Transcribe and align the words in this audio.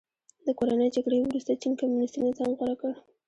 د 0.45 0.47
کورنۍ 0.57 0.89
جګړې 0.95 1.17
وروسته 1.21 1.51
چین 1.61 1.73
کمونیستي 1.79 2.19
نظام 2.27 2.51
غوره 2.57 2.75
کړ. 2.81 2.91